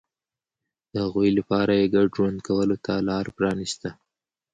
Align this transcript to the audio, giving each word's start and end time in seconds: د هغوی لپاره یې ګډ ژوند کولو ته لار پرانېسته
د 0.91 0.93
هغوی 1.05 1.29
لپاره 1.37 1.71
یې 1.79 1.91
ګډ 1.95 2.07
ژوند 2.17 2.37
کولو 2.47 2.75
ته 2.85 2.93
لار 3.09 3.25
پرانېسته 3.37 3.89